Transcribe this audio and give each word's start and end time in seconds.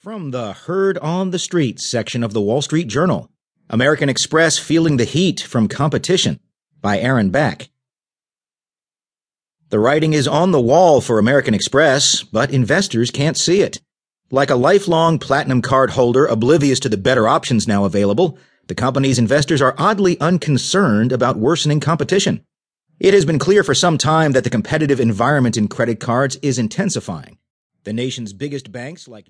From 0.00 0.30
the 0.30 0.52
Heard 0.52 0.96
on 0.98 1.32
the 1.32 1.40
Street 1.40 1.80
section 1.80 2.22
of 2.22 2.32
the 2.32 2.40
Wall 2.40 2.62
Street 2.62 2.86
Journal, 2.86 3.32
American 3.68 4.08
Express 4.08 4.56
Feeling 4.56 4.96
the 4.96 5.02
Heat 5.02 5.40
from 5.40 5.66
Competition 5.66 6.38
by 6.80 7.00
Aaron 7.00 7.30
Back. 7.30 7.68
The 9.70 9.80
writing 9.80 10.12
is 10.12 10.28
on 10.28 10.52
the 10.52 10.60
wall 10.60 11.00
for 11.00 11.18
American 11.18 11.52
Express, 11.52 12.22
but 12.22 12.52
investors 12.52 13.10
can't 13.10 13.36
see 13.36 13.60
it. 13.60 13.80
Like 14.30 14.50
a 14.50 14.54
lifelong 14.54 15.18
platinum 15.18 15.62
card 15.62 15.90
holder 15.90 16.26
oblivious 16.26 16.78
to 16.80 16.88
the 16.88 16.96
better 16.96 17.26
options 17.26 17.66
now 17.66 17.84
available, 17.84 18.38
the 18.68 18.76
company's 18.76 19.18
investors 19.18 19.60
are 19.60 19.74
oddly 19.78 20.16
unconcerned 20.20 21.10
about 21.10 21.38
worsening 21.38 21.80
competition. 21.80 22.44
It 23.00 23.14
has 23.14 23.24
been 23.24 23.40
clear 23.40 23.64
for 23.64 23.74
some 23.74 23.98
time 23.98 24.30
that 24.30 24.44
the 24.44 24.50
competitive 24.50 25.00
environment 25.00 25.56
in 25.56 25.66
credit 25.66 25.98
cards 25.98 26.36
is 26.40 26.56
intensifying. 26.56 27.38
The 27.82 27.92
nation's 27.94 28.32
biggest 28.32 28.70
banks 28.70 29.08
like 29.08 29.26